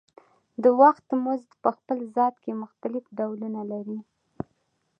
د 0.63 0.65
وخت 0.81 1.05
مزد 1.23 1.51
په 1.63 1.69
خپل 1.77 1.97
ذات 2.15 2.35
کې 2.43 2.51
مختلف 2.63 3.03
ډولونه 3.17 3.61
لري 3.71 3.99